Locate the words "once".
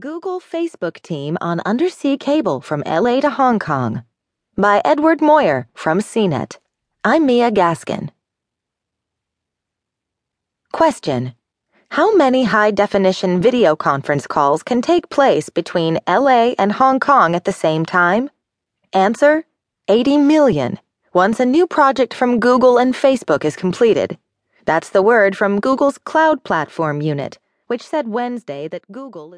21.12-21.38